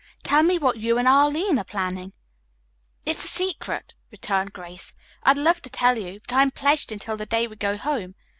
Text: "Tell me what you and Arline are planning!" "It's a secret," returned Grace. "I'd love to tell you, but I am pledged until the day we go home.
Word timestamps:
"Tell 0.23 0.41
me 0.41 0.57
what 0.57 0.77
you 0.77 0.97
and 0.97 1.07
Arline 1.07 1.59
are 1.59 1.63
planning!" 1.63 2.13
"It's 3.05 3.23
a 3.23 3.27
secret," 3.27 3.93
returned 4.09 4.51
Grace. 4.51 4.95
"I'd 5.21 5.37
love 5.37 5.61
to 5.61 5.69
tell 5.69 5.99
you, 5.99 6.21
but 6.21 6.33
I 6.33 6.41
am 6.41 6.49
pledged 6.49 6.91
until 6.91 7.17
the 7.17 7.27
day 7.27 7.45
we 7.45 7.55
go 7.55 7.77
home. 7.77 8.15